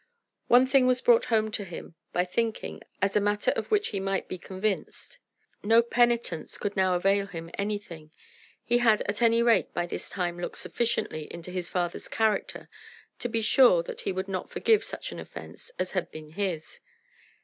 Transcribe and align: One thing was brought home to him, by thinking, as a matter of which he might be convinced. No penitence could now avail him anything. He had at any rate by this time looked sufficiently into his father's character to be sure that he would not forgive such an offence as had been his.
One 0.47 0.65
thing 0.65 0.87
was 0.87 0.99
brought 0.99 1.25
home 1.25 1.51
to 1.51 1.63
him, 1.63 1.93
by 2.11 2.25
thinking, 2.25 2.81
as 3.03 3.15
a 3.15 3.21
matter 3.21 3.51
of 3.51 3.69
which 3.69 3.89
he 3.89 3.99
might 3.99 4.27
be 4.27 4.39
convinced. 4.39 5.19
No 5.61 5.83
penitence 5.83 6.57
could 6.57 6.75
now 6.75 6.95
avail 6.95 7.27
him 7.27 7.51
anything. 7.53 8.11
He 8.63 8.79
had 8.79 9.03
at 9.03 9.21
any 9.21 9.43
rate 9.43 9.71
by 9.75 9.85
this 9.85 10.09
time 10.09 10.39
looked 10.41 10.57
sufficiently 10.57 11.31
into 11.31 11.51
his 11.51 11.69
father's 11.69 12.07
character 12.07 12.67
to 13.19 13.29
be 13.29 13.43
sure 13.43 13.83
that 13.83 14.01
he 14.01 14.11
would 14.11 14.27
not 14.27 14.49
forgive 14.49 14.83
such 14.83 15.11
an 15.11 15.19
offence 15.19 15.69
as 15.77 15.91
had 15.91 16.09
been 16.09 16.29
his. 16.29 16.79